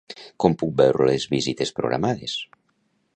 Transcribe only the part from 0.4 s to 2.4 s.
Com puc veure les visites programades?